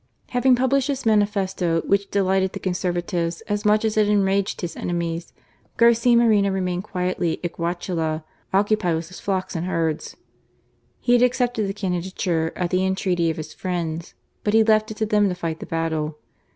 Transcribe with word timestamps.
Having 0.29 0.55
published 0.55 0.87
this 0.87 1.05
manifesto, 1.05 1.81
which 1.85 2.09
delighted 2.09 2.53
the 2.53 2.59
Conservatives 2.59 3.41
as 3.41 3.63
much 3.65 3.85
as 3.85 3.97
it 3.97 4.09
enraged 4.09 4.61
his 4.61 4.75
enemies, 4.75 5.31
Garcia 5.77 6.17
Moreno 6.17 6.49
remained 6.49 6.83
quietly 6.85 7.39
at 7.43 7.53
Guachala, 7.53 8.23
occu 8.51 8.79
pied 8.79 8.95
with 8.95 9.09
his 9.09 9.19
flocks 9.19 9.55
and 9.55 9.67
herds. 9.67 10.17
He 11.01 11.13
had 11.13 11.21
accepted 11.21 11.67
the 11.67 11.73
candidature 11.75 12.51
at 12.55 12.71
the 12.71 12.83
entreaty 12.83 13.29
of 13.29 13.37
his 13.37 13.53
friends, 13.53 14.15
but 14.43 14.55
he 14.55 14.63
left 14.63 14.89
it 14.89 14.97
to 14.97 15.05
them 15.05 15.29
to 15.29 15.35
fight 15.35 15.59
the 15.59 15.67
battle. 15.67 16.17